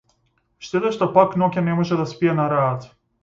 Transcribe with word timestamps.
Штета 0.67 0.91
што 0.95 1.07
пак 1.17 1.37
ноќе 1.43 1.63
не 1.69 1.77
може 1.81 1.99
да 2.01 2.09
спие 2.13 2.35
на 2.41 2.49
раат. 2.57 2.89